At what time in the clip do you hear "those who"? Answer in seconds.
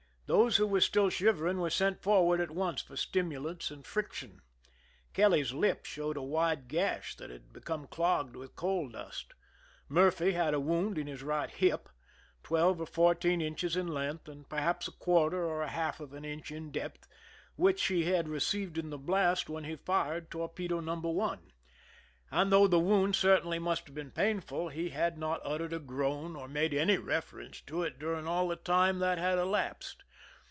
0.33-0.65